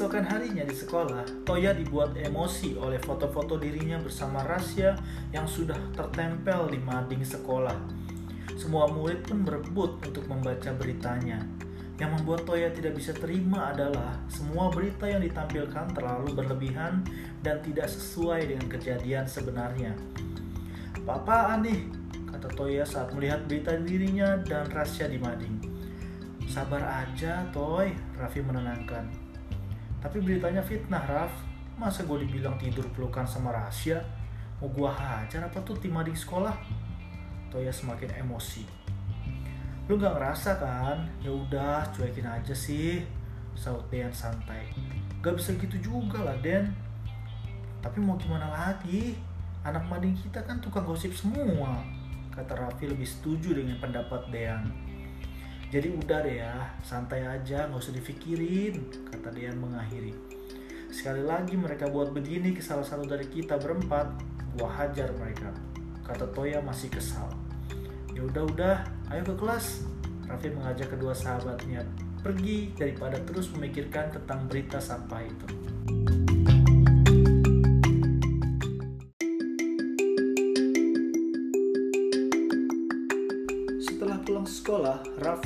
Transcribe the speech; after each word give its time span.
Keesokan 0.00 0.32
harinya 0.32 0.64
di 0.64 0.72
sekolah, 0.72 1.44
Toya 1.44 1.76
dibuat 1.76 2.16
emosi 2.16 2.72
oleh 2.80 2.96
foto-foto 3.04 3.60
dirinya 3.60 4.00
bersama 4.00 4.40
Rasya 4.40 4.96
yang 5.28 5.44
sudah 5.44 5.76
tertempel 5.92 6.72
di 6.72 6.80
mading 6.80 7.20
sekolah. 7.20 7.76
Semua 8.56 8.88
murid 8.88 9.28
pun 9.28 9.44
berebut 9.44 10.00
untuk 10.00 10.24
membaca 10.24 10.72
beritanya. 10.72 11.44
Yang 12.00 12.16
membuat 12.16 12.48
Toya 12.48 12.72
tidak 12.72 12.96
bisa 12.96 13.12
terima 13.12 13.76
adalah 13.76 14.16
semua 14.32 14.72
berita 14.72 15.04
yang 15.04 15.20
ditampilkan 15.20 15.92
terlalu 15.92 16.32
berlebihan 16.32 17.04
dan 17.44 17.60
tidak 17.60 17.92
sesuai 17.92 18.56
dengan 18.56 18.72
kejadian 18.72 19.28
sebenarnya. 19.28 19.92
Apa-apaan 21.04 21.60
nih? 21.60 21.80
Kata 22.24 22.48
Toya 22.56 22.88
saat 22.88 23.12
melihat 23.12 23.44
berita 23.44 23.76
dirinya 23.76 24.40
dan 24.48 24.64
Rasya 24.64 25.12
di 25.12 25.20
mading. 25.20 25.60
Sabar 26.48 27.04
aja, 27.04 27.44
Toy, 27.52 27.92
Raffi 28.16 28.40
menenangkan. 28.40 29.28
Tapi 30.00 30.16
beritanya 30.24 30.64
fitnah, 30.64 31.04
Raf. 31.04 31.32
Masa 31.76 32.04
gue 32.04 32.24
dibilang 32.24 32.56
tidur 32.56 32.84
pelukan 32.92 33.24
sama 33.24 33.52
Rasya? 33.52 34.00
Mau 34.60 34.68
gue 34.68 34.88
hajar 34.88 35.44
apa 35.44 35.60
tuh 35.64 35.76
tim 35.76 35.92
mading 35.92 36.16
sekolah? 36.16 36.52
Toya 37.52 37.72
semakin 37.72 38.20
emosi. 38.20 38.64
Lu 39.88 39.96
gak 40.00 40.16
ngerasa 40.16 40.60
kan? 40.60 41.08
Ya 41.20 41.32
udah, 41.32 41.84
cuekin 41.92 42.28
aja 42.28 42.52
sih. 42.52 43.04
Saut 43.56 43.84
Dean 43.92 44.12
santai. 44.12 44.72
Gak 45.20 45.36
bisa 45.36 45.52
gitu 45.56 45.76
juga 45.80 46.20
lah, 46.24 46.36
Den. 46.40 46.72
Tapi 47.80 48.00
mau 48.00 48.16
gimana 48.16 48.48
lagi? 48.48 49.16
Anak 49.64 49.84
mading 49.88 50.16
kita 50.16 50.40
kan 50.44 50.60
tukang 50.60 50.84
gosip 50.84 51.12
semua. 51.12 51.80
Kata 52.32 52.56
Raffi 52.56 52.88
lebih 52.88 53.08
setuju 53.08 53.52
dengan 53.56 53.76
pendapat 53.80 54.28
Dean. 54.32 54.64
Jadi 55.70 55.86
udah 55.86 56.18
deh 56.26 56.42
ya, 56.42 56.66
santai 56.82 57.22
aja, 57.22 57.70
nggak 57.70 57.78
usah 57.78 57.94
dipikirin, 57.94 58.90
kata 59.06 59.30
Dean 59.30 59.54
mengakhiri. 59.54 60.10
Sekali 60.90 61.22
lagi 61.22 61.54
mereka 61.54 61.86
buat 61.86 62.10
begini 62.10 62.50
ke 62.50 62.58
salah 62.58 62.82
satu 62.82 63.06
dari 63.06 63.30
kita 63.30 63.54
berempat, 63.54 64.10
gua 64.58 64.66
hajar 64.66 65.14
mereka. 65.14 65.54
Kata 66.02 66.26
Toya 66.34 66.58
masih 66.58 66.90
kesal. 66.90 67.30
Ya 68.10 68.26
udah 68.26 68.50
udah, 68.50 68.76
ayo 69.14 69.22
ke 69.22 69.34
kelas. 69.38 69.86
Raffi 70.26 70.50
mengajak 70.50 70.90
kedua 70.90 71.14
sahabatnya 71.14 71.86
pergi 72.18 72.74
daripada 72.74 73.22
terus 73.22 73.46
memikirkan 73.54 74.10
tentang 74.10 74.50
berita 74.50 74.82
sampah 74.82 75.22
itu. 75.22 75.46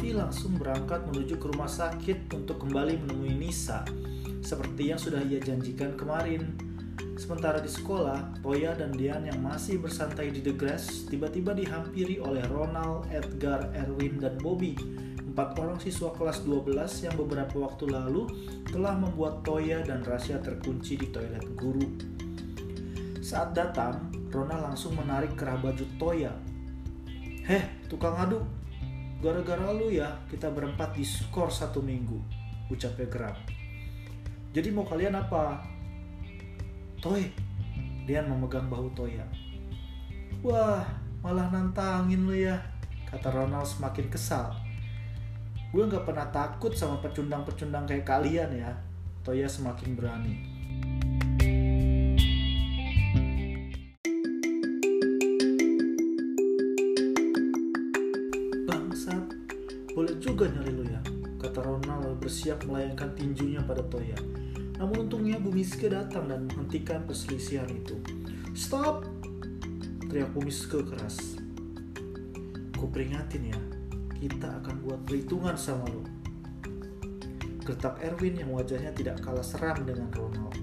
Raffi 0.05 0.20
langsung 0.20 0.60
berangkat 0.60 1.00
menuju 1.08 1.41
ke 1.41 1.48
rumah 1.48 1.64
sakit 1.64 2.28
untuk 2.36 2.60
kembali 2.60 3.08
menemui 3.08 3.41
Nisa, 3.41 3.88
seperti 4.44 4.92
yang 4.92 5.00
sudah 5.00 5.24
ia 5.24 5.41
janjikan 5.41 5.96
kemarin. 5.96 6.61
Sementara 7.16 7.56
di 7.56 7.72
sekolah, 7.72 8.36
Toya 8.44 8.77
dan 8.77 8.92
Dian 8.92 9.24
yang 9.24 9.41
masih 9.41 9.80
bersantai 9.80 10.28
di 10.28 10.44
The 10.44 10.52
Grass 10.52 11.08
tiba-tiba 11.08 11.56
dihampiri 11.56 12.20
oleh 12.20 12.44
Ronald, 12.52 13.08
Edgar, 13.16 13.72
Erwin, 13.72 14.20
dan 14.20 14.36
Bobby, 14.44 14.77
empat 15.24 15.56
orang 15.56 15.80
siswa 15.80 16.12
kelas 16.12 16.44
12 16.44 16.84
yang 17.08 17.16
beberapa 17.16 17.64
waktu 17.64 17.89
lalu 17.89 18.28
telah 18.68 19.00
membuat 19.00 19.41
Toya 19.41 19.80
dan 19.89 20.05
Rasya 20.05 20.44
terkunci 20.44 21.00
di 21.00 21.08
toilet 21.08 21.48
guru. 21.56 21.89
Saat 23.24 23.56
datang, 23.56 24.12
Ronald 24.28 24.68
langsung 24.68 25.00
menarik 25.00 25.33
kerah 25.33 25.56
baju 25.56 25.89
Toya. 25.96 26.36
Heh, 27.48 27.89
tukang 27.89 28.20
aduk, 28.20 28.44
gara-gara 29.25 29.72
lu 29.72 29.89
ya 29.89 30.20
kita 30.28 30.53
berempat 30.53 30.92
di 30.92 31.00
skor 31.00 31.48
satu 31.48 31.80
minggu, 31.80 32.20
ucapnya 32.69 33.08
geram. 33.08 33.36
Jadi 34.53 34.69
mau 34.69 34.84
kalian 34.84 35.17
apa? 35.17 35.64
Toy, 37.00 37.33
Dian 38.05 38.29
memegang 38.29 38.68
bahu 38.68 38.92
Toya. 38.92 39.24
Wah, 40.45 40.85
malah 41.24 41.48
nantangin 41.48 42.29
lu 42.29 42.36
ya, 42.36 42.61
kata 43.08 43.33
Ronald 43.33 43.64
semakin 43.64 44.12
kesal. 44.12 44.52
Gue 45.73 45.89
gak 45.89 46.05
pernah 46.05 46.29
takut 46.29 46.77
sama 46.77 47.01
pecundang-pecundang 47.01 47.89
kayak 47.89 48.05
kalian 48.05 48.52
ya. 48.52 48.77
Toya 49.24 49.48
semakin 49.48 49.96
berani. 49.96 50.54
Bersiap 62.55 62.70
melayangkan 62.70 63.11
tinjunya 63.19 63.61
pada 63.67 63.83
Toya. 63.91 64.15
Namun 64.79 65.11
untungnya 65.11 65.42
Bumiske 65.42 65.91
datang 65.91 66.31
dan 66.31 66.47
menghentikan 66.47 67.03
perselisihan 67.03 67.67
itu. 67.67 67.98
Stop! 68.55 69.11
Teriak 70.07 70.31
Bumiske 70.31 70.87
keras. 70.87 71.35
Ku 72.79 72.87
peringatin 72.95 73.51
ya, 73.51 73.59
kita 74.23 74.63
akan 74.63 74.87
buat 74.87 75.03
perhitungan 75.03 75.59
sama 75.59 75.83
lo. 75.91 76.07
Gertak 77.67 77.98
Erwin 78.07 78.39
yang 78.39 78.55
wajahnya 78.55 78.95
tidak 78.95 79.19
kalah 79.25 79.42
seram 79.42 79.83
dengan 79.83 80.07
Ronald. 80.15 80.55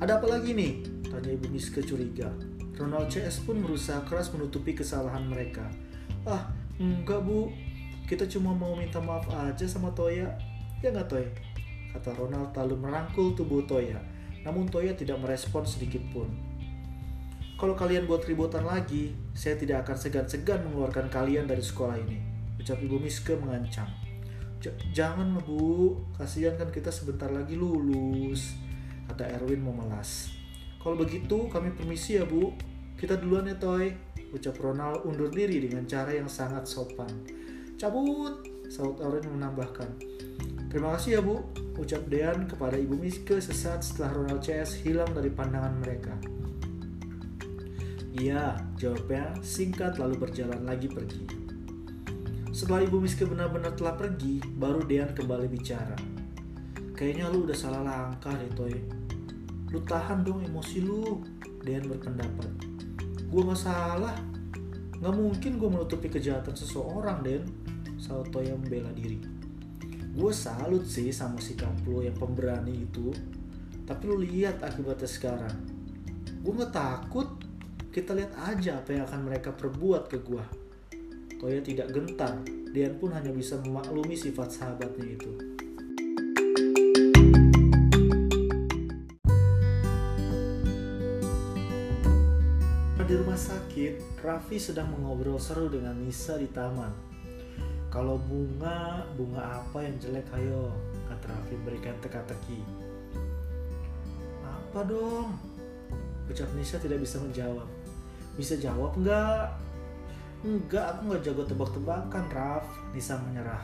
Ada 0.00 0.16
apa 0.16 0.26
lagi 0.32 0.56
nih? 0.56 0.72
Tanya 1.12 1.28
Ibu 1.36 1.46
Miske 1.52 1.84
curiga. 1.84 2.32
Ronald 2.80 3.12
CS 3.12 3.44
pun 3.44 3.60
berusaha 3.60 4.00
keras 4.08 4.32
menutupi 4.32 4.72
kesalahan 4.72 5.28
mereka. 5.28 5.68
Ah, 6.24 6.48
enggak 6.80 7.20
bu. 7.20 7.52
Kita 8.06 8.28
cuma 8.28 8.52
mau 8.52 8.76
minta 8.76 9.00
maaf 9.00 9.26
aja 9.30 9.64
sama 9.64 9.90
Toya. 9.96 10.28
Ya 10.82 10.90
nggak 10.90 11.08
Toy? 11.08 11.26
Kata 11.92 12.16
Ronald 12.16 12.56
lalu 12.56 12.74
merangkul 12.80 13.36
tubuh 13.36 13.62
Toya. 13.68 14.00
Namun 14.42 14.66
Toya 14.66 14.96
tidak 14.96 15.22
merespon 15.22 15.62
sedikit 15.62 16.02
pun. 16.10 16.26
Kalau 17.62 17.78
kalian 17.78 18.10
buat 18.10 18.26
ributan 18.26 18.66
lagi, 18.66 19.14
saya 19.38 19.54
tidak 19.54 19.86
akan 19.86 19.94
segan-segan 19.94 20.66
mengeluarkan 20.66 21.06
kalian 21.06 21.46
dari 21.46 21.62
sekolah 21.62 21.94
ini. 21.94 22.18
Ucap 22.58 22.82
Ibu 22.82 22.98
Miske 22.98 23.38
mengancam. 23.38 23.86
Jangan 24.90 25.38
bu, 25.42 25.94
kasihan 26.18 26.58
kan 26.58 26.74
kita 26.74 26.90
sebentar 26.90 27.30
lagi 27.30 27.54
lulus. 27.54 28.58
Kata 29.06 29.30
Erwin 29.30 29.62
memelas. 29.62 30.34
Kalau 30.82 30.98
begitu 30.98 31.46
kami 31.46 31.70
permisi 31.70 32.18
ya 32.18 32.26
bu. 32.26 32.50
Kita 32.98 33.14
duluan 33.14 33.46
ya 33.46 33.54
Toy. 33.54 33.94
Ucap 34.34 34.58
Ronald 34.58 35.06
undur 35.06 35.30
diri 35.30 35.62
dengan 35.62 35.86
cara 35.86 36.10
yang 36.10 36.26
sangat 36.26 36.66
sopan. 36.66 37.10
Cabut, 37.82 38.46
saut 38.70 38.94
Erwin 39.02 39.26
menambahkan. 39.26 39.90
Terima 40.70 40.94
kasih 40.94 41.18
ya 41.18 41.20
bu, 41.26 41.42
ucap 41.74 42.06
Dean 42.06 42.46
kepada 42.46 42.78
Ibu 42.78 42.94
Miske 42.94 43.42
sesaat 43.42 43.82
setelah 43.82 44.22
Ronald 44.22 44.38
CS 44.38 44.86
hilang 44.86 45.10
dari 45.10 45.34
pandangan 45.34 45.82
mereka. 45.82 46.14
Iya, 48.14 48.54
jawabnya 48.78 49.34
singkat 49.42 49.98
lalu 49.98 50.14
berjalan 50.14 50.62
lagi 50.62 50.86
pergi. 50.86 51.26
Setelah 52.54 52.86
Ibu 52.86 53.02
Miske 53.02 53.26
benar-benar 53.26 53.74
telah 53.74 53.98
pergi, 53.98 54.38
baru 54.38 54.86
Dean 54.86 55.10
kembali 55.10 55.50
bicara. 55.50 55.98
Kayaknya 56.94 57.34
lu 57.34 57.50
udah 57.50 57.58
salah 57.58 57.82
langkah 57.82 58.30
deh, 58.38 58.52
Toy. 58.54 58.78
Lu 59.74 59.82
tahan 59.82 60.22
dong 60.22 60.38
emosi 60.46 60.86
lu, 60.86 61.18
Dean 61.66 61.90
berpendapat. 61.90 62.46
Gue 63.26 63.42
gak 63.42 63.58
salah. 63.58 64.14
Gak 65.02 65.14
mungkin 65.18 65.58
gue 65.58 65.66
menutupi 65.66 66.06
kejahatan 66.06 66.54
seseorang, 66.54 67.26
Den. 67.26 67.61
Saut 68.02 68.26
Toya 68.34 68.58
membela 68.58 68.90
diri. 68.90 69.22
Gue 70.10 70.34
salut 70.34 70.82
sih 70.82 71.14
sama 71.14 71.38
sikap 71.38 71.70
lu 71.86 72.02
yang 72.02 72.18
pemberani 72.18 72.82
itu. 72.82 73.14
Tapi 73.86 74.02
lu 74.10 74.18
lihat 74.18 74.58
akibatnya 74.58 75.06
sekarang. 75.06 75.54
Gue 76.42 76.52
gak 76.58 76.74
takut. 76.74 77.30
Kita 77.94 78.18
lihat 78.18 78.34
aja 78.42 78.82
apa 78.82 78.90
yang 78.90 79.06
akan 79.06 79.20
mereka 79.22 79.54
perbuat 79.54 80.10
ke 80.10 80.18
gue. 80.18 80.44
Toya 81.38 81.62
tidak 81.62 81.94
gentar. 81.94 82.42
Dian 82.74 82.98
pun 82.98 83.14
hanya 83.14 83.30
bisa 83.30 83.62
memaklumi 83.62 84.18
sifat 84.18 84.50
sahabatnya 84.50 85.06
itu. 85.06 85.32
Di 93.12 93.20
rumah 93.20 93.36
sakit, 93.36 94.24
Raffi 94.24 94.56
sedang 94.56 94.88
mengobrol 94.88 95.36
seru 95.36 95.68
dengan 95.68 95.92
Nisa 96.00 96.40
di 96.40 96.48
taman. 96.48 97.11
Kalau 97.92 98.16
bunga, 98.24 99.04
bunga 99.20 99.60
apa 99.60 99.84
yang 99.84 99.92
jelek 100.00 100.24
ayo, 100.40 100.72
kata 101.12 101.28
Raffi 101.28 101.60
berikan 101.60 101.92
teka-teki. 102.00 102.64
Apa 104.40 104.80
dong? 104.88 105.36
Ucap 106.24 106.48
Nisa 106.56 106.80
tidak 106.80 107.04
bisa 107.04 107.20
menjawab. 107.20 107.68
Bisa 108.40 108.56
jawab 108.56 108.96
nggak? 108.96 109.44
Enggak, 110.40 110.84
aku 110.88 111.00
nggak 111.12 111.20
jago 111.20 111.44
tebak-tebakan, 111.44 112.24
Raf. 112.32 112.64
Nisa 112.96 113.20
menyerah. 113.28 113.60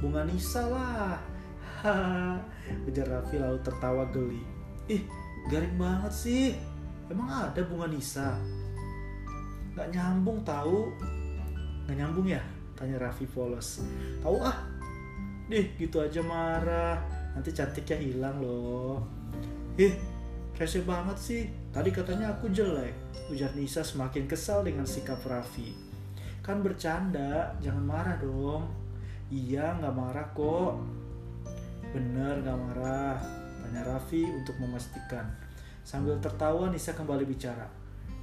Bunga 0.00 0.24
Nisa 0.24 0.64
lah. 0.64 1.20
Haha, 1.84 2.40
ujar 2.88 3.12
Raffi 3.12 3.36
lalu 3.36 3.60
tertawa 3.60 4.08
geli. 4.08 4.40
Ih, 4.88 5.04
garing 5.52 5.76
banget 5.76 6.12
sih. 6.16 6.56
Emang 7.12 7.28
ada 7.28 7.60
bunga 7.68 7.92
Nisa? 7.92 8.40
Gak 9.76 9.92
nyambung 9.92 10.40
tahu. 10.48 10.88
Gak 11.84 12.00
nyambung 12.00 12.24
ya? 12.24 12.40
Tanya 12.80 12.96
Raffi 12.96 13.28
polos. 13.28 13.84
Tahu 14.24 14.40
ah. 14.40 14.56
Dih, 15.52 15.76
gitu 15.76 16.00
aja 16.00 16.24
marah. 16.24 16.96
nanti 17.36 17.52
cantiknya 17.52 18.00
hilang 18.00 18.40
loh. 18.40 19.04
Ih 19.76 19.92
rese 20.56 20.80
banget 20.80 21.18
sih. 21.20 21.42
Tadi 21.68 21.92
katanya 21.92 22.32
aku 22.32 22.48
jelek. 22.48 22.96
Ujar 23.28 23.52
Nisa 23.52 23.84
semakin 23.84 24.24
kesal 24.24 24.64
dengan 24.64 24.88
sikap 24.88 25.20
Raffi. 25.28 25.76
Kan 26.40 26.64
bercanda 26.64 27.52
jangan 27.60 27.84
marah 27.84 28.16
dong. 28.16 28.64
Iya 29.28 29.76
nggak 29.76 29.94
marah 29.94 30.26
kok. 30.32 30.80
Bener 31.92 32.40
nggak 32.40 32.58
marah 32.58 33.20
tanya 33.60 33.92
Raffi 33.92 34.24
untuk 34.24 34.56
memastikan. 34.56 35.28
Sambil 35.84 36.16
tertawa 36.18 36.72
Nisa 36.72 36.96
kembali 36.96 37.28
bicara. 37.28 37.68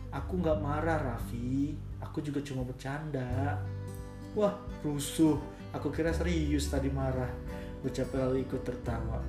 Aku 0.10 0.42
nggak 0.42 0.60
marah 0.60 0.98
Raffi. 1.14 1.78
Aku 2.02 2.26
juga 2.26 2.42
cuma 2.42 2.66
bercanda 2.66 3.62
wah 4.34 4.58
rusuh 4.84 5.38
aku 5.72 5.94
kira 5.94 6.12
serius 6.12 6.68
tadi 6.68 6.90
marah 6.90 7.30
ucap 7.86 8.10
lalu 8.16 8.44
ikut 8.44 8.66
tertawa 8.66 9.22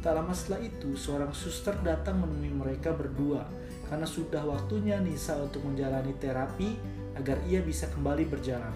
tak 0.00 0.16
lama 0.16 0.32
setelah 0.32 0.64
itu 0.64 0.96
seorang 0.96 1.32
suster 1.36 1.76
datang 1.84 2.24
menemui 2.24 2.54
mereka 2.54 2.94
berdua 2.94 3.44
karena 3.90 4.06
sudah 4.06 4.46
waktunya 4.46 4.96
Nisa 5.02 5.36
untuk 5.36 5.66
menjalani 5.66 6.14
terapi 6.16 6.78
agar 7.18 7.42
ia 7.44 7.60
bisa 7.60 7.90
kembali 7.90 8.24
berjalan 8.24 8.72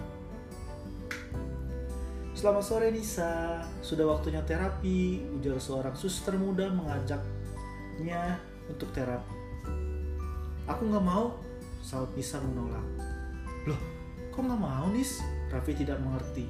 Selamat 2.35 2.67
sore 2.67 2.91
Nisa, 2.91 3.63
sudah 3.79 4.11
waktunya 4.11 4.43
terapi, 4.43 5.23
ujar 5.39 5.55
seorang 5.55 5.95
suster 5.95 6.35
muda 6.35 6.67
mengajaknya 6.67 8.37
untuk 8.67 8.91
terapi. 8.91 9.33
Aku 10.67 10.83
nggak 10.83 10.99
mau, 10.99 11.39
saut 11.79 12.11
Nisa 12.11 12.43
menolak. 12.43 12.83
Loh, 13.63 13.79
kok 14.35 14.43
nggak 14.43 14.61
mau 14.61 14.91
Nis? 14.91 15.23
Raffi 15.49 15.73
tidak 15.77 16.01
mengerti. 16.01 16.45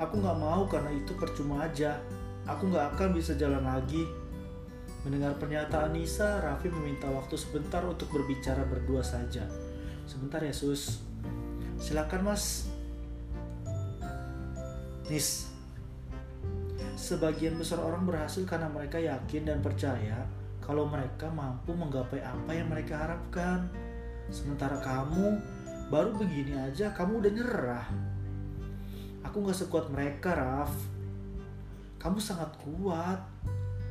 Aku 0.00 0.18
nggak 0.18 0.38
mau 0.38 0.66
karena 0.66 0.90
itu 0.90 1.14
percuma 1.14 1.66
aja. 1.66 2.00
Aku 2.48 2.66
nggak 2.70 2.96
akan 2.96 3.14
bisa 3.14 3.38
jalan 3.38 3.62
lagi. 3.62 4.02
Mendengar 5.02 5.34
pernyataan 5.38 5.94
Nisa, 5.94 6.42
Raffi 6.42 6.70
meminta 6.70 7.10
waktu 7.10 7.34
sebentar 7.34 7.82
untuk 7.82 8.10
berbicara 8.10 8.62
berdua 8.66 9.02
saja. 9.02 9.46
Sebentar 10.06 10.42
ya 10.42 10.54
sus. 10.54 11.02
Silakan 11.82 12.22
mas, 12.30 12.70
Nis, 15.10 15.50
sebagian 16.94 17.58
besar 17.58 17.82
orang 17.82 18.06
berhasil 18.06 18.46
karena 18.46 18.70
mereka 18.70 19.02
yakin 19.02 19.42
dan 19.42 19.58
percaya 19.58 20.22
kalau 20.62 20.86
mereka 20.86 21.26
mampu 21.34 21.74
menggapai 21.74 22.22
apa 22.22 22.50
yang 22.54 22.70
mereka 22.70 23.02
harapkan. 23.02 23.66
Sementara 24.30 24.78
kamu 24.78 25.42
baru 25.92 26.16
begini 26.16 26.56
aja, 26.56 26.88
kamu 26.96 27.20
udah 27.20 27.32
nyerah. 27.36 27.86
Aku 29.28 29.44
gak 29.44 29.60
sekuat 29.60 29.92
mereka, 29.92 30.32
Raf. 30.32 30.72
Kamu 32.00 32.16
sangat 32.16 32.56
kuat. 32.64 33.20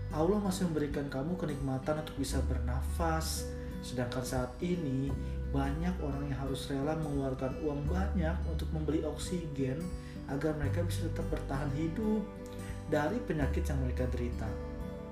Allah 0.10 0.40
masih 0.42 0.66
memberikan 0.66 1.06
kamu 1.14 1.38
kenikmatan 1.38 2.02
untuk 2.02 2.18
bisa 2.18 2.42
bernafas. 2.50 3.46
Sedangkan 3.86 4.26
saat 4.26 4.50
ini, 4.66 5.14
banyak 5.54 5.94
orang 6.02 6.26
yang 6.26 6.42
harus 6.42 6.66
rela 6.74 6.98
mengeluarkan 6.98 7.62
uang 7.62 7.86
banyak 7.86 8.34
untuk 8.50 8.66
membeli 8.74 9.06
oksigen 9.06 9.78
agar 10.26 10.58
mereka 10.58 10.82
bisa 10.82 11.06
tetap 11.06 11.30
bertahan 11.30 11.70
hidup 11.78 12.26
dari 12.90 13.22
penyakit 13.30 13.62
yang 13.70 13.78
mereka 13.78 14.10
derita. 14.10 14.50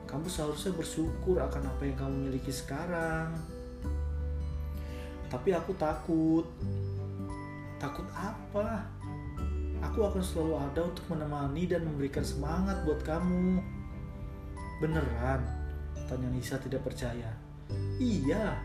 Kamu 0.10 0.26
seharusnya 0.26 0.74
bersyukur 0.74 1.38
akan 1.38 1.70
apa 1.70 1.86
yang 1.86 1.98
kamu 2.02 2.34
miliki 2.34 2.50
sekarang. 2.50 3.59
Tapi 5.30 5.50
aku 5.54 5.72
takut. 5.78 6.46
Takut 7.80 8.06
apa? 8.12 8.84
Aku 9.80 10.04
akan 10.04 10.20
selalu 10.20 10.60
ada 10.60 10.82
untuk 10.84 11.06
menemani 11.08 11.64
dan 11.70 11.88
memberikan 11.88 12.26
semangat 12.26 12.84
buat 12.84 13.00
kamu. 13.08 13.64
Beneran? 14.84 15.40
Tanya 16.10 16.28
Nisa 16.34 16.60
tidak 16.60 16.84
percaya. 16.84 17.32
Iya, 18.02 18.60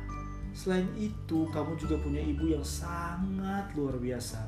selain 0.50 0.90
itu 0.98 1.46
kamu 1.54 1.78
juga 1.78 2.00
punya 2.02 2.18
ibu 2.18 2.50
yang 2.50 2.64
sangat 2.66 3.70
luar 3.78 4.00
biasa 4.00 4.40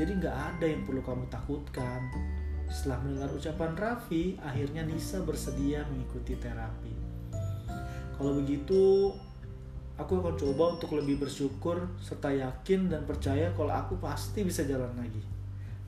jadi 0.00 0.16
nggak 0.16 0.36
ada 0.56 0.64
yang 0.64 0.88
perlu 0.88 1.04
kamu 1.04 1.28
takutkan. 1.28 2.08
Setelah 2.72 3.04
mendengar 3.04 3.30
ucapan 3.36 3.76
Raffi, 3.76 4.40
akhirnya 4.40 4.80
Nisa 4.88 5.20
bersedia 5.20 5.84
mengikuti 5.92 6.40
terapi. 6.40 6.96
Kalau 8.16 8.40
begitu, 8.40 9.12
aku 10.00 10.24
akan 10.24 10.34
coba 10.40 10.64
untuk 10.80 10.96
lebih 10.96 11.20
bersyukur 11.20 11.92
serta 12.00 12.32
yakin 12.32 12.88
dan 12.88 13.04
percaya 13.04 13.52
kalau 13.52 13.76
aku 13.76 14.00
pasti 14.00 14.40
bisa 14.40 14.64
jalan 14.64 14.88
lagi. 14.96 15.20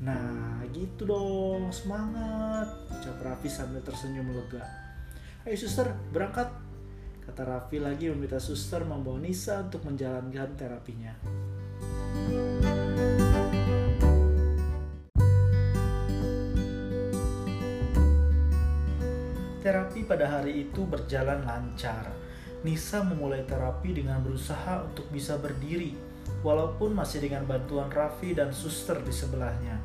Nah, 0.04 0.60
gitu 0.74 1.08
dong, 1.08 1.72
semangat, 1.72 2.68
ucap 2.92 3.16
Raffi 3.24 3.48
sambil 3.48 3.80
tersenyum 3.80 4.28
lega. 4.36 4.60
Ayo 5.48 5.56
suster, 5.56 5.88
berangkat, 6.12 6.52
kata 7.24 7.42
Raffi 7.46 7.80
lagi 7.80 8.12
meminta 8.12 8.36
suster 8.36 8.84
membawa 8.84 9.16
Nisa 9.16 9.64
untuk 9.64 9.88
menjalankan 9.88 10.58
terapinya. 10.60 11.14
Terapi 19.62 20.02
pada 20.02 20.26
hari 20.26 20.66
itu 20.66 20.82
berjalan 20.82 21.46
lancar. 21.46 22.21
Nisa 22.62 23.02
memulai 23.02 23.42
terapi 23.42 23.90
dengan 23.90 24.22
berusaha 24.22 24.86
untuk 24.86 25.10
bisa 25.10 25.34
berdiri, 25.34 25.98
walaupun 26.46 26.94
masih 26.94 27.26
dengan 27.26 27.42
bantuan 27.42 27.90
Raffi 27.90 28.38
dan 28.38 28.54
suster 28.54 29.02
di 29.02 29.10
sebelahnya. 29.10 29.82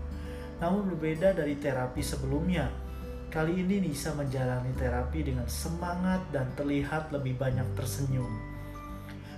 Namun 0.61 0.93
berbeda 0.93 1.33
dari 1.33 1.57
terapi 1.57 2.05
sebelumnya, 2.05 2.69
kali 3.33 3.65
ini 3.65 3.81
Nisa 3.89 4.13
menjalani 4.13 4.77
terapi 4.77 5.25
dengan 5.25 5.49
semangat 5.49 6.21
dan 6.29 6.53
terlihat 6.53 7.09
lebih 7.09 7.37
banyak 7.41 7.65
tersenyum. 7.73 8.29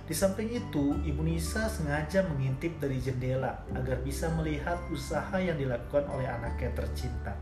Di 0.04 0.12
samping 0.12 0.52
itu, 0.52 1.00
Ibu 1.00 1.22
Nisa 1.24 1.64
sengaja 1.70 2.26
mengintip 2.28 2.76
dari 2.76 3.00
jendela 3.00 3.62
agar 3.72 4.04
bisa 4.04 4.28
melihat 4.36 4.76
usaha 4.92 5.38
yang 5.40 5.56
dilakukan 5.56 6.02
oleh 6.12 6.28
anaknya 6.28 6.76
tercinta. 6.76 7.32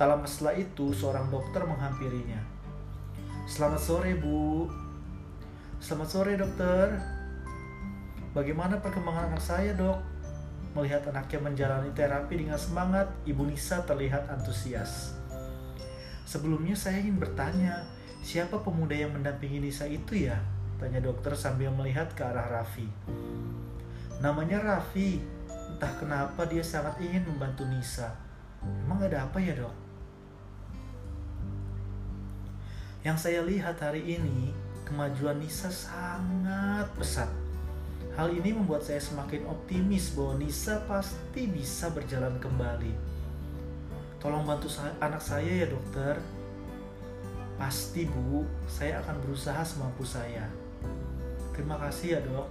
Tak 0.00 0.06
lama 0.06 0.24
setelah 0.24 0.54
itu, 0.56 0.96
seorang 0.96 1.28
dokter 1.28 1.60
menghampirinya. 1.66 2.40
Selamat 3.44 3.82
sore, 3.82 4.16
Bu. 4.16 4.83
Selamat 5.82 6.08
sore, 6.10 6.38
dokter. 6.38 6.94
Bagaimana 8.30 8.78
perkembangan 8.78 9.34
anak 9.34 9.42
saya, 9.42 9.74
dok? 9.74 9.98
Melihat 10.74 11.06
anaknya 11.10 11.38
menjalani 11.42 11.90
terapi 11.94 12.34
dengan 12.38 12.58
semangat, 12.58 13.10
Ibu 13.26 13.46
Nisa 13.46 13.82
terlihat 13.82 14.26
antusias. 14.30 15.14
Sebelumnya 16.26 16.74
saya 16.78 16.98
ingin 17.02 17.18
bertanya, 17.18 17.86
siapa 18.22 18.58
pemuda 18.62 18.94
yang 18.94 19.14
mendampingi 19.14 19.62
Nisa 19.62 19.86
itu 19.86 20.30
ya? 20.30 20.38
Tanya 20.78 20.98
dokter 20.98 21.34
sambil 21.34 21.70
melihat 21.70 22.10
ke 22.14 22.22
arah 22.22 22.50
Raffi. 22.50 22.86
Namanya 24.18 24.62
Raffi, 24.62 25.22
entah 25.74 25.92
kenapa 25.98 26.46
dia 26.46 26.62
sangat 26.62 26.98
ingin 27.02 27.22
membantu 27.26 27.66
Nisa. 27.66 28.14
Emang 28.62 29.02
ada 29.02 29.26
apa 29.26 29.38
ya 29.38 29.54
dok? 29.58 29.74
Yang 33.04 33.18
saya 33.20 33.40
lihat 33.44 33.76
hari 33.84 34.16
ini, 34.16 34.56
kemajuan 34.84 35.40
Nisa 35.40 35.72
sangat 35.72 36.86
pesat. 36.94 37.28
Hal 38.14 38.30
ini 38.30 38.54
membuat 38.54 38.86
saya 38.86 39.02
semakin 39.02 39.42
optimis 39.50 40.14
bahwa 40.14 40.38
Nisa 40.38 40.78
pasti 40.86 41.50
bisa 41.50 41.90
berjalan 41.90 42.38
kembali. 42.38 42.94
Tolong 44.22 44.46
bantu 44.46 44.70
saya, 44.70 44.94
anak 45.02 45.18
saya 45.18 45.50
ya 45.50 45.66
dokter. 45.66 46.16
Pasti 47.58 48.06
bu, 48.06 48.46
saya 48.70 49.02
akan 49.02 49.18
berusaha 49.26 49.60
semampu 49.66 50.06
saya. 50.06 50.46
Terima 51.52 51.74
kasih 51.82 52.18
ya 52.18 52.20
dok. 52.22 52.46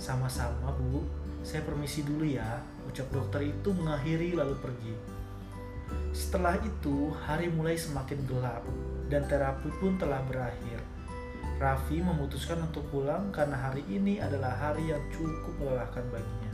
Sama-sama 0.00 0.72
bu, 0.72 1.04
saya 1.44 1.60
permisi 1.68 2.00
dulu 2.00 2.24
ya. 2.24 2.64
Ucap 2.88 3.12
dokter 3.12 3.44
itu 3.44 3.68
mengakhiri 3.76 4.32
lalu 4.34 4.56
pergi. 4.56 4.94
Setelah 6.16 6.56
itu, 6.64 7.12
hari 7.28 7.52
mulai 7.52 7.76
semakin 7.76 8.24
gelap 8.24 8.64
dan 9.12 9.24
terapi 9.28 9.68
pun 9.80 10.00
telah 10.00 10.24
berakhir. 10.24 10.77
Raffi 11.58 11.98
memutuskan 11.98 12.62
untuk 12.62 12.86
pulang 12.86 13.34
karena 13.34 13.58
hari 13.58 13.82
ini 13.90 14.22
adalah 14.22 14.54
hari 14.54 14.94
yang 14.94 15.02
cukup 15.10 15.58
melelahkan 15.58 16.06
baginya. 16.06 16.52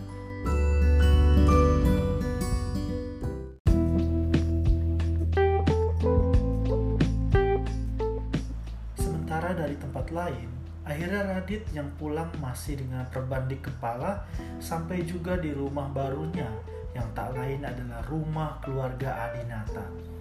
Sementara 8.97 9.53
dari 9.53 9.77
tempat 9.77 10.09
lain, 10.09 10.49
akhirnya 10.89 11.37
Radit 11.37 11.69
yang 11.77 11.93
pulang 12.01 12.33
masih 12.41 12.81
dengan 12.81 13.05
perbandik 13.13 13.61
kepala 13.61 14.25
sampai 14.57 15.05
juga 15.05 15.37
di 15.37 15.53
rumah 15.53 15.93
barunya 15.93 16.49
yang 16.97 17.13
tak 17.13 17.37
lain 17.37 17.61
adalah 17.61 18.01
rumah 18.09 18.57
keluarga 18.65 19.29
Adinata. 19.29 20.14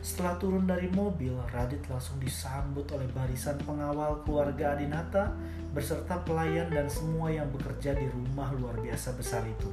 Setelah 0.00 0.40
turun 0.40 0.64
dari 0.64 0.88
mobil, 0.88 1.36
Radit 1.52 1.84
langsung 1.92 2.16
disambut 2.16 2.88
oleh 2.96 3.04
barisan 3.12 3.60
pengawal 3.60 4.24
keluarga 4.24 4.72
Adinata 4.72 5.28
beserta 5.76 6.16
pelayan 6.24 6.72
dan 6.72 6.88
semua 6.88 7.28
yang 7.28 7.44
bekerja 7.52 7.92
di 7.92 8.08
rumah 8.08 8.48
luar 8.56 8.80
biasa 8.80 9.12
besar 9.12 9.44
itu. 9.44 9.68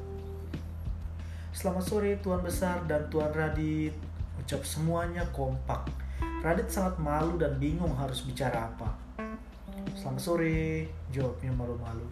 Selamat 1.56 1.84
sore 1.88 2.20
Tuan 2.20 2.44
Besar 2.44 2.84
dan 2.92 3.08
Tuan 3.08 3.32
Radit, 3.32 3.96
ucap 4.44 4.68
semuanya 4.68 5.24
kompak. 5.32 5.88
Radit 6.44 6.68
sangat 6.68 7.00
malu 7.00 7.40
dan 7.40 7.56
bingung 7.56 7.96
harus 7.96 8.20
bicara 8.28 8.68
apa. 8.68 9.00
Selamat 9.96 10.22
sore, 10.22 10.92
jawabnya 11.08 11.56
malu-malu. 11.56 12.06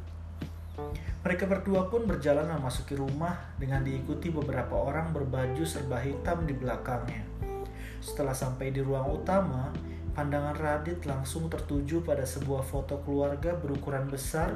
Mereka 1.19 1.51
berdua 1.51 1.91
pun 1.91 2.07
berjalan 2.07 2.47
memasuki 2.47 2.95
rumah 2.95 3.35
dengan 3.59 3.83
diikuti 3.83 4.31
beberapa 4.31 4.71
orang 4.71 5.11
berbaju 5.11 5.67
serba 5.67 5.99
hitam 5.99 6.47
di 6.47 6.55
belakangnya. 6.55 7.44
Setelah 8.03 8.35
sampai 8.35 8.71
di 8.71 8.79
ruang 8.79 9.21
utama, 9.21 9.71
pandangan 10.15 10.55
Radit 10.55 11.03
langsung 11.03 11.51
tertuju 11.51 11.99
pada 12.01 12.23
sebuah 12.23 12.63
foto 12.63 13.03
keluarga 13.03 13.53
berukuran 13.59 14.07
besar 14.07 14.55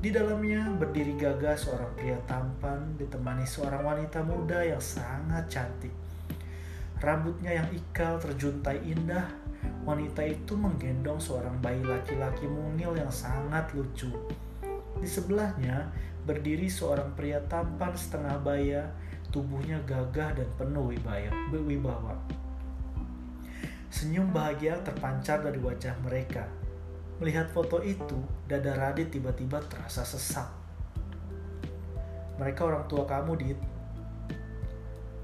di 0.00 0.08
dalamnya 0.08 0.64
berdiri 0.80 1.12
gagah 1.12 1.60
seorang 1.60 1.92
pria 1.92 2.16
tampan 2.24 2.96
ditemani 2.96 3.44
seorang 3.44 3.84
wanita 3.84 4.24
muda 4.24 4.64
yang 4.64 4.80
sangat 4.80 5.44
cantik. 5.52 5.92
Rambutnya 7.04 7.60
yang 7.60 7.68
ikal 7.68 8.16
terjuntai 8.16 8.80
indah, 8.80 9.28
wanita 9.84 10.24
itu 10.24 10.56
menggendong 10.56 11.20
seorang 11.20 11.52
bayi 11.60 11.84
laki-laki 11.84 12.48
mungil 12.48 12.96
yang 12.96 13.12
sangat 13.12 13.68
lucu. 13.76 14.08
Di 14.96 15.08
sebelahnya 15.08 15.92
berdiri 16.24 16.72
seorang 16.72 17.12
pria 17.12 17.44
tampan 17.44 17.92
setengah 17.92 18.40
baya, 18.40 18.88
tubuhnya 19.28 19.84
gagah 19.84 20.32
dan 20.32 20.48
penuh 20.56 20.96
wibawa. 21.52 22.16
Senyum 23.90 24.30
bahagia 24.30 24.78
terpancar 24.86 25.42
dari 25.42 25.58
wajah 25.58 25.98
mereka 26.06 26.46
Melihat 27.20 27.52
foto 27.52 27.84
itu, 27.84 28.16
dada 28.48 28.72
Radit 28.72 29.12
tiba-tiba 29.12 29.60
terasa 29.68 30.00
sesak. 30.08 30.48
Mereka 32.40 32.64
orang 32.64 32.88
tua 32.88 33.04
kamu, 33.04 33.36
Dit. 33.36 33.60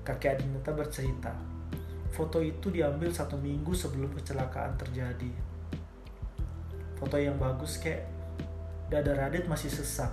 Kakek 0.05 0.37
Adinata 0.37 0.77
bercerita. 0.77 1.33
Foto 2.13 2.45
itu 2.45 2.69
diambil 2.69 3.09
satu 3.09 3.41
minggu 3.41 3.73
sebelum 3.73 4.13
kecelakaan 4.13 4.77
terjadi. 4.77 5.33
Foto 7.01 7.17
yang 7.17 7.41
bagus, 7.41 7.81
kek. 7.81 8.05
Dada 8.93 9.17
Radit 9.17 9.49
masih 9.49 9.73
sesak. 9.73 10.13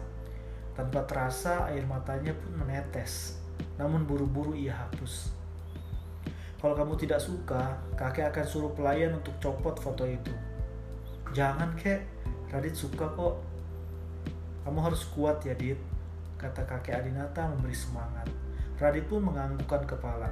Tanpa 0.79 1.03
terasa, 1.03 1.67
air 1.67 1.83
matanya 1.83 2.31
pun 2.31 2.63
menetes. 2.63 3.43
Namun 3.75 4.07
buru-buru 4.07 4.55
ia 4.55 4.71
hapus. 4.87 5.35
Kalau 6.63 6.79
kamu 6.79 6.95
tidak 6.95 7.19
suka, 7.19 7.75
kakek 7.99 8.31
akan 8.31 8.45
suruh 8.47 8.71
pelayan 8.71 9.11
untuk 9.19 9.35
copot 9.43 9.75
foto 9.75 10.07
itu. 10.07 10.31
Jangan 11.35 11.75
kek. 11.75 12.07
Radit 12.55 12.71
suka 12.71 13.03
kok. 13.03 13.43
Kamu 14.63 14.79
harus 14.79 15.03
kuat 15.11 15.43
ya 15.43 15.59
Dit. 15.59 15.75
Kata 16.39 16.63
kakek 16.63 17.03
Adinata 17.03 17.51
memberi 17.51 17.75
semangat. 17.75 18.31
Radit 18.79 19.03
pun 19.11 19.27
menganggukkan 19.27 19.83
kepala. 19.83 20.31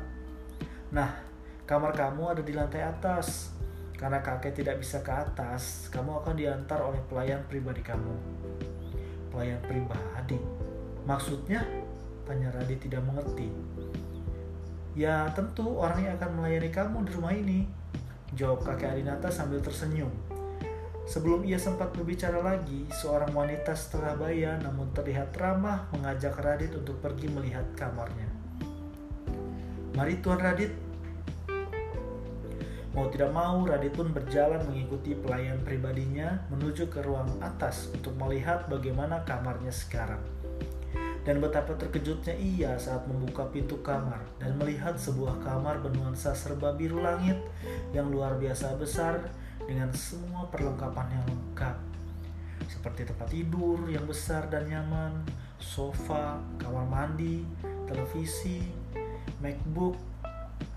Nah 0.96 1.20
kamar 1.68 1.92
kamu 1.92 2.24
ada 2.24 2.40
di 2.40 2.56
lantai 2.56 2.88
atas. 2.88 3.52
Karena 4.00 4.24
kakek 4.24 4.56
tidak 4.56 4.80
bisa 4.80 5.04
ke 5.04 5.12
atas 5.12 5.92
kamu 5.92 6.24
akan 6.24 6.40
diantar 6.40 6.80
oleh 6.80 7.04
pelayan 7.12 7.44
pribadi 7.52 7.84
kamu. 7.84 8.16
Pelayan 9.36 9.60
pribadi? 9.68 10.40
Maksudnya? 11.04 11.60
Tanya 12.24 12.56
Radit 12.56 12.88
tidak 12.88 13.04
mengerti 13.04 13.52
ya 14.98 15.30
tentu 15.32 15.80
orang 15.80 16.04
yang 16.04 16.14
akan 16.20 16.32
melayani 16.42 16.70
kamu 16.70 16.98
di 17.08 17.12
rumah 17.16 17.34
ini 17.34 17.60
jawab 18.36 18.64
kakek 18.64 19.00
Adinata 19.00 19.32
sambil 19.32 19.60
tersenyum 19.64 20.12
Sebelum 21.12 21.44
ia 21.44 21.60
sempat 21.60 21.92
berbicara 21.92 22.40
lagi, 22.40 22.88
seorang 22.88 23.36
wanita 23.36 23.76
setengah 23.76 24.16
baya 24.16 24.56
namun 24.64 24.88
terlihat 24.96 25.36
ramah 25.36 25.90
mengajak 25.92 26.40
Radit 26.40 26.72
untuk 26.72 27.04
pergi 27.04 27.28
melihat 27.28 27.68
kamarnya. 27.76 28.30
Mari 29.92 30.24
Tuan 30.24 30.40
Radit. 30.40 30.72
Mau 32.96 33.12
tidak 33.12 33.28
mau, 33.36 33.68
Radit 33.68 33.92
pun 33.92 34.16
berjalan 34.16 34.64
mengikuti 34.64 35.12
pelayan 35.12 35.60
pribadinya 35.68 36.48
menuju 36.48 36.88
ke 36.88 37.04
ruang 37.04 37.28
atas 37.44 37.92
untuk 37.92 38.16
melihat 38.16 38.72
bagaimana 38.72 39.28
kamarnya 39.28 39.76
sekarang. 39.76 40.41
Dan 41.22 41.38
betapa 41.38 41.78
terkejutnya 41.78 42.34
ia 42.34 42.74
saat 42.82 43.06
membuka 43.06 43.46
pintu 43.54 43.78
kamar 43.86 44.26
dan 44.42 44.58
melihat 44.58 44.98
sebuah 44.98 45.38
kamar 45.46 45.78
bernuansa 45.86 46.34
serba 46.34 46.74
biru 46.74 46.98
langit 46.98 47.38
yang 47.94 48.10
luar 48.10 48.42
biasa 48.42 48.74
besar 48.82 49.30
dengan 49.62 49.94
semua 49.94 50.50
perlengkapan 50.50 51.14
yang 51.14 51.26
lengkap 51.30 51.92
seperti 52.72 53.06
tempat 53.06 53.30
tidur 53.30 53.78
yang 53.92 54.06
besar 54.06 54.50
dan 54.50 54.66
nyaman, 54.66 55.14
sofa, 55.62 56.42
kamar 56.58 56.86
mandi, 56.90 57.46
televisi, 57.86 58.74
MacBook, 59.38 59.98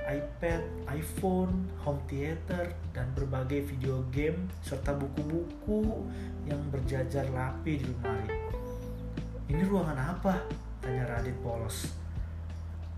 iPad, 0.05 0.61
iPhone, 0.93 1.65
home 1.81 2.01
theater, 2.05 2.77
dan 2.93 3.09
berbagai 3.17 3.73
video 3.73 4.05
game 4.13 4.53
serta 4.61 4.93
buku-buku 4.93 6.05
yang 6.45 6.61
berjajar 6.69 7.25
rapi 7.33 7.81
di 7.81 7.87
lemari. 7.89 8.44
Ini 9.45 9.61
ruangan 9.69 10.01
apa? 10.01 10.41
Tanya 10.81 11.05
Radit 11.05 11.37
polos. 11.45 11.93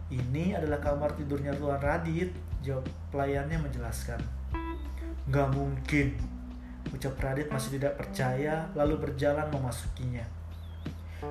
Ini 0.07 0.55
adalah 0.55 0.79
kamar 0.79 1.19
tidurnya 1.19 1.51
Tuan 1.59 1.83
Radit, 1.83 2.31
jawab 2.63 2.87
pelayannya 3.11 3.59
menjelaskan. 3.59 4.23
Gak 5.27 5.49
mungkin. 5.51 6.15
Ucap 6.95 7.19
Radit 7.19 7.51
masih 7.51 7.83
tidak 7.83 7.99
percaya, 7.99 8.71
lalu 8.79 8.95
berjalan 8.95 9.51
memasukinya. 9.51 10.23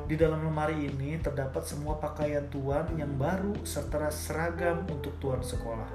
Di 0.03 0.19
dalam 0.19 0.43
lemari 0.43 0.91
ini 0.91 1.15
terdapat 1.24 1.63
semua 1.63 1.95
pakaian 1.95 2.43
tuan 2.51 2.84
yang 3.00 3.15
baru 3.15 3.55
serta 3.63 4.12
seragam 4.12 4.84
untuk 4.91 5.15
tuan 5.24 5.39
sekolah. 5.39 5.88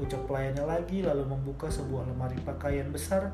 Ucap 0.00 0.24
pelayannya 0.24 0.64
lagi 0.64 1.04
lalu 1.04 1.28
membuka 1.28 1.68
sebuah 1.68 2.08
lemari 2.08 2.40
pakaian 2.40 2.88
besar 2.88 3.28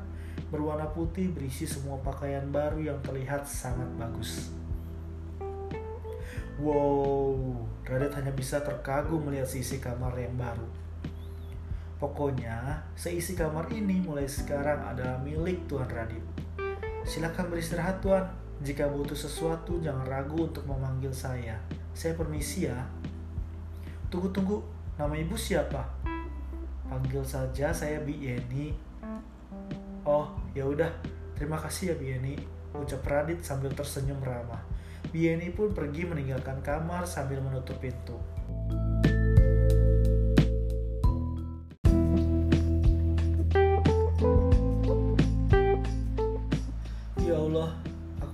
berwarna 0.51 0.91
putih 0.91 1.31
berisi 1.31 1.63
semua 1.63 1.95
pakaian 2.03 2.43
baru 2.51 2.83
yang 2.83 2.99
terlihat 2.99 3.47
sangat 3.47 3.87
bagus. 3.95 4.60
Wow, 6.61 7.57
Radit 7.81 8.13
hanya 8.13 8.29
bisa 8.29 8.61
terkagum 8.61 9.25
melihat 9.25 9.49
sisi 9.49 9.81
kamar 9.81 10.13
yang 10.13 10.37
baru. 10.37 10.69
Pokoknya, 11.97 12.85
seisi 12.93 13.33
kamar 13.33 13.73
ini 13.73 13.97
mulai 14.05 14.29
sekarang 14.29 14.77
adalah 14.85 15.17
milik 15.25 15.65
Tuan 15.65 15.89
Radit. 15.89 16.21
Silakan 17.01 17.49
beristirahat 17.49 18.05
Tuan. 18.05 18.29
Jika 18.61 18.85
butuh 18.93 19.17
sesuatu, 19.17 19.81
jangan 19.81 20.05
ragu 20.05 20.53
untuk 20.53 20.61
memanggil 20.69 21.09
saya. 21.09 21.57
Saya 21.97 22.13
permisi 22.13 22.69
ya. 22.69 22.77
Tunggu-tunggu, 24.13 24.61
nama 25.01 25.17
ibu 25.17 25.33
siapa? 25.33 25.81
Panggil 26.85 27.25
saja 27.25 27.73
saya 27.73 28.05
Bi 28.05 28.21
Yeni. 28.21 28.69
Oh, 30.05 30.29
ya 30.53 30.69
udah. 30.69 30.93
Terima 31.33 31.57
kasih 31.57 31.93
ya 31.93 31.95
Bi 31.97 32.13
Yeni. 32.13 32.37
Ucap 32.77 33.01
Radit 33.09 33.41
sambil 33.41 33.73
tersenyum 33.73 34.21
ramah. 34.21 34.61
Bi 35.09 35.25
Yeni 35.25 35.49
pun 35.49 35.73
pergi 35.73 36.05
meninggalkan 36.05 36.61
kamar 36.61 37.09
sambil 37.09 37.41
menutup 37.41 37.81
pintu. 37.81 38.21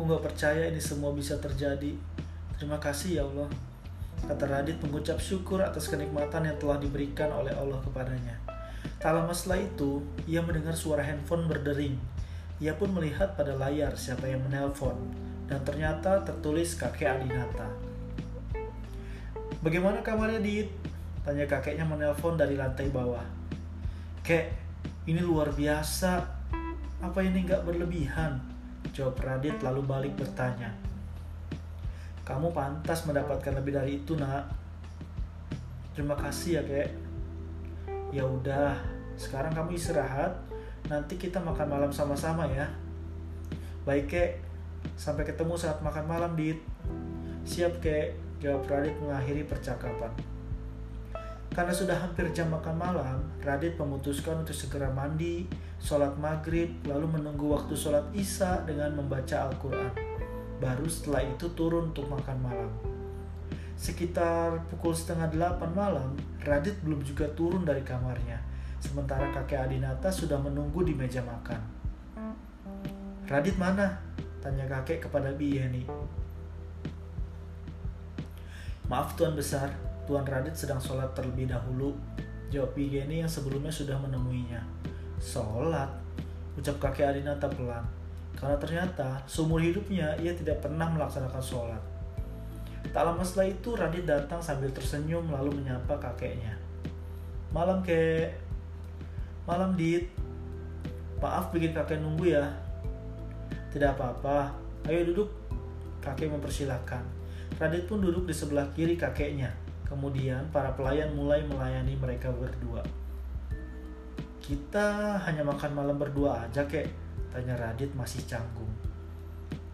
nggak 0.08 0.24
percaya 0.24 0.72
ini 0.72 0.80
semua 0.80 1.12
bisa 1.12 1.36
terjadi. 1.36 1.92
Terima 2.56 2.80
kasih 2.80 3.20
ya 3.20 3.24
Allah. 3.28 3.52
Kata 4.24 4.50
Radit 4.50 4.80
mengucap 4.80 5.20
syukur 5.20 5.60
atas 5.62 5.92
kenikmatan 5.92 6.48
yang 6.48 6.58
telah 6.58 6.80
diberikan 6.80 7.30
oleh 7.36 7.52
Allah 7.54 7.78
kepadanya. 7.84 8.40
Tak 8.98 9.14
lama 9.14 9.36
setelah 9.36 9.68
itu, 9.68 10.02
ia 10.26 10.42
mendengar 10.42 10.74
suara 10.74 11.04
handphone 11.04 11.46
berdering. 11.46 12.00
Ia 12.58 12.74
pun 12.74 12.90
melihat 12.96 13.38
pada 13.38 13.54
layar 13.54 13.94
siapa 13.94 14.26
yang 14.26 14.42
menelpon, 14.48 14.98
dan 15.48 15.64
ternyata 15.64 16.22
tertulis 16.28 16.76
kakek 16.76 17.08
Adinata. 17.08 17.72
Bagaimana 19.64 20.04
kamarnya, 20.04 20.44
Dit? 20.44 20.70
Tanya 21.24 21.48
kakeknya 21.48 21.88
menelpon 21.88 22.36
dari 22.36 22.60
lantai 22.60 22.92
bawah. 22.92 23.24
Kek, 24.24 24.52
ini 25.08 25.24
luar 25.24 25.56
biasa. 25.56 26.20
Apa 27.00 27.20
ini 27.24 27.48
nggak 27.48 27.64
berlebihan? 27.64 28.40
Jawab 28.92 29.20
Radit 29.24 29.60
lalu 29.64 29.82
balik 29.84 30.14
bertanya. 30.20 30.72
Kamu 32.28 32.52
pantas 32.52 33.08
mendapatkan 33.08 33.56
lebih 33.56 33.76
dari 33.76 34.04
itu, 34.04 34.20
nak. 34.20 34.52
Terima 35.96 36.16
kasih 36.16 36.60
ya, 36.60 36.64
kek. 36.64 36.90
Ya 38.12 38.24
udah, 38.28 38.76
sekarang 39.16 39.56
kamu 39.56 39.80
istirahat. 39.80 40.36
Nanti 40.92 41.16
kita 41.16 41.40
makan 41.40 41.68
malam 41.72 41.92
sama-sama 41.92 42.48
ya. 42.52 42.68
Baik, 43.88 44.12
kek. 44.12 44.47
Sampai 44.96 45.28
ketemu 45.28 45.60
saat 45.60 45.84
makan 45.84 46.06
malam, 46.08 46.32
Dit. 46.40 46.64
Siap, 47.44 47.84
kek. 47.84 48.16
Jawab 48.38 48.70
Radit 48.70 48.94
mengakhiri 49.02 49.50
percakapan. 49.50 50.14
Karena 51.50 51.74
sudah 51.74 51.98
hampir 51.98 52.30
jam 52.38 52.54
makan 52.54 52.78
malam, 52.78 53.18
Radit 53.42 53.74
memutuskan 53.82 54.46
untuk 54.46 54.54
segera 54.54 54.94
mandi, 54.94 55.50
sholat 55.82 56.14
maghrib, 56.22 56.70
lalu 56.86 57.18
menunggu 57.18 57.50
waktu 57.50 57.74
sholat 57.74 58.06
isya 58.14 58.62
dengan 58.62 58.94
membaca 58.94 59.50
Al-Quran. 59.50 59.90
Baru 60.62 60.86
setelah 60.86 61.26
itu 61.26 61.50
turun 61.58 61.90
untuk 61.90 62.06
makan 62.14 62.38
malam. 62.46 62.72
Sekitar 63.74 64.70
pukul 64.70 64.94
setengah 64.94 65.34
delapan 65.34 65.72
malam, 65.74 66.10
Radit 66.46 66.78
belum 66.86 67.02
juga 67.02 67.26
turun 67.34 67.66
dari 67.66 67.82
kamarnya. 67.82 68.38
Sementara 68.78 69.34
kakek 69.34 69.66
Adinata 69.66 70.14
sudah 70.14 70.38
menunggu 70.38 70.86
di 70.86 70.94
meja 70.94 71.26
makan. 71.26 71.62
Radit 73.26 73.58
mana? 73.58 74.07
Tanya 74.48 74.64
kakek 74.64 75.04
kepada 75.04 75.28
Biyeni. 75.36 75.84
Maaf 78.88 79.12
Tuan 79.20 79.36
Besar, 79.36 79.68
Tuan 80.08 80.24
Radit 80.24 80.56
sedang 80.56 80.80
sholat 80.80 81.12
terlebih 81.12 81.52
dahulu. 81.52 81.92
Jawab 82.48 82.72
Biyeni 82.72 83.20
yang 83.20 83.28
sebelumnya 83.28 83.68
sudah 83.68 84.00
menemuinya. 84.00 84.64
Sholat? 85.20 85.92
Ucap 86.56 86.80
kakek 86.80 87.12
Adinata 87.12 87.52
pelan. 87.52 87.84
Karena 88.40 88.56
ternyata 88.56 89.20
seumur 89.28 89.60
hidupnya 89.60 90.16
ia 90.24 90.32
tidak 90.32 90.64
pernah 90.64 90.88
melaksanakan 90.96 91.44
sholat. 91.44 91.84
Tak 92.96 93.04
lama 93.04 93.28
setelah 93.28 93.52
itu 93.52 93.76
Radit 93.76 94.08
datang 94.08 94.40
sambil 94.40 94.72
tersenyum 94.72 95.28
lalu 95.28 95.60
menyapa 95.60 96.00
kakeknya. 96.00 96.56
Malam 97.52 97.84
kek. 97.84 98.32
Malam 99.44 99.76
dit. 99.76 100.08
Maaf 101.20 101.52
bikin 101.52 101.76
kakek 101.76 102.00
nunggu 102.00 102.32
ya. 102.32 102.48
Tidak 103.74 103.96
apa-apa. 103.96 104.54
Ayo 104.88 105.14
duduk. 105.14 105.30
Kakek 106.00 106.32
mempersilahkan. 106.32 107.04
Radit 107.58 107.90
pun 107.90 108.04
duduk 108.04 108.28
di 108.28 108.36
sebelah 108.36 108.70
kiri 108.72 108.96
kakeknya. 108.96 109.52
Kemudian 109.88 110.52
para 110.52 110.76
pelayan 110.76 111.16
mulai 111.16 111.44
melayani 111.48 111.96
mereka 111.96 112.30
berdua. 112.32 112.84
Kita 114.44 115.20
hanya 115.28 115.44
makan 115.44 115.72
malam 115.76 116.00
berdua 116.00 116.48
aja 116.48 116.64
kek. 116.64 116.88
Tanya 117.32 117.56
Radit 117.60 117.92
masih 117.96 118.24
canggung. 118.24 118.72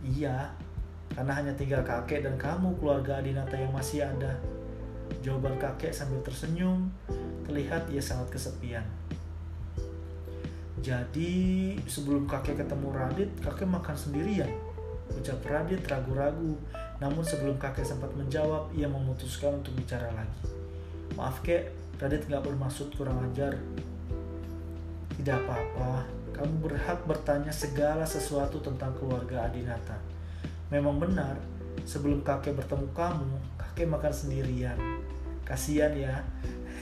Iya, 0.02 0.50
karena 1.14 1.34
hanya 1.38 1.54
tinggal 1.54 1.86
kakek 1.86 2.26
dan 2.26 2.36
kamu 2.42 2.74
keluarga 2.82 3.22
Adinata 3.22 3.54
yang 3.54 3.70
masih 3.70 4.02
ada. 4.02 4.34
Jawaban 5.22 5.62
kakek 5.62 5.94
sambil 5.94 6.20
tersenyum, 6.26 6.90
terlihat 7.46 7.86
ia 7.94 8.02
sangat 8.02 8.34
kesepian. 8.34 8.84
Jadi 10.84 11.32
sebelum 11.88 12.28
kakek 12.28 12.60
ketemu 12.60 12.92
Radit, 12.92 13.32
kakek 13.40 13.72
makan 13.72 13.96
sendirian. 13.96 14.52
Ucap 15.16 15.40
Radit 15.48 15.80
ragu-ragu, 15.88 16.60
namun 17.00 17.24
sebelum 17.24 17.56
kakek 17.56 17.88
sempat 17.88 18.12
menjawab, 18.20 18.68
ia 18.76 18.92
memutuskan 18.92 19.64
untuk 19.64 19.72
bicara 19.80 20.12
lagi. 20.12 20.44
Maaf 21.16 21.40
kek, 21.40 21.72
Radit 22.04 22.28
nggak 22.28 22.44
bermaksud 22.44 22.92
kurang 23.00 23.24
ajar. 23.32 23.56
Tidak 25.16 25.40
apa-apa, 25.48 26.04
kamu 26.36 26.68
berhak 26.68 27.00
bertanya 27.08 27.56
segala 27.56 28.04
sesuatu 28.04 28.60
tentang 28.60 28.92
keluarga 29.00 29.48
Adinata 29.48 29.96
Memang 30.68 31.00
benar, 31.00 31.40
sebelum 31.88 32.28
kakek 32.28 32.60
bertemu 32.60 32.92
kamu, 32.92 33.32
kakek 33.56 33.88
makan 33.88 34.12
sendirian. 34.12 34.76
Kasian 35.48 35.96
ya. 35.96 36.20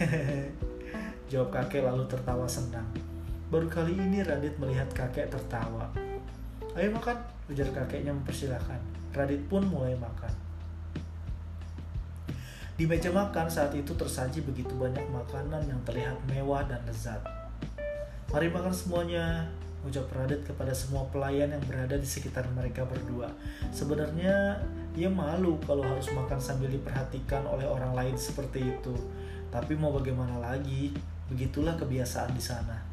Jawab 1.30 1.54
kakek 1.54 1.86
lalu 1.86 2.10
tertawa 2.10 2.50
senang. 2.50 3.11
Baru 3.52 3.68
kali 3.68 4.00
ini 4.00 4.24
Radit 4.24 4.56
melihat 4.64 4.88
kakek 4.96 5.28
tertawa. 5.28 5.92
Ayo 6.72 6.88
makan, 6.96 7.20
ujar 7.52 7.68
kakeknya 7.76 8.16
mempersilahkan. 8.16 8.80
Radit 9.12 9.44
pun 9.52 9.68
mulai 9.68 9.92
makan. 10.00 10.32
Di 12.80 12.88
meja 12.88 13.12
makan 13.12 13.52
saat 13.52 13.76
itu 13.76 13.92
tersaji 13.92 14.48
begitu 14.48 14.72
banyak 14.80 15.04
makanan 15.12 15.68
yang 15.68 15.84
terlihat 15.84 16.16
mewah 16.32 16.64
dan 16.64 16.80
lezat. 16.88 17.20
Mari 18.32 18.48
makan 18.48 18.72
semuanya, 18.72 19.44
ucap 19.84 20.08
Radit 20.16 20.48
kepada 20.48 20.72
semua 20.72 21.04
pelayan 21.12 21.52
yang 21.52 21.64
berada 21.68 22.00
di 22.00 22.08
sekitar 22.08 22.48
mereka 22.56 22.88
berdua. 22.88 23.28
Sebenarnya 23.76 24.64
ia 24.96 25.12
malu 25.12 25.60
kalau 25.68 25.84
harus 25.84 26.08
makan 26.16 26.40
sambil 26.40 26.72
diperhatikan 26.72 27.44
oleh 27.44 27.68
orang 27.68 28.00
lain 28.00 28.16
seperti 28.16 28.64
itu. 28.80 28.96
Tapi 29.52 29.76
mau 29.76 29.92
bagaimana 29.92 30.40
lagi, 30.40 30.96
begitulah 31.28 31.76
kebiasaan 31.76 32.32
di 32.32 32.40
sana. 32.40 32.91